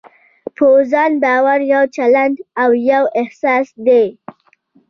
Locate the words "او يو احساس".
2.61-3.67